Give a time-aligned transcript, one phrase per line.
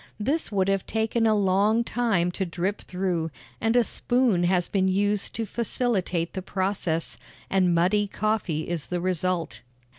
[0.19, 3.29] This would have taken a long time to drip through,
[3.61, 7.19] and a spoon has been used to facilitate the process,
[7.51, 9.61] and muddy coffee is the result.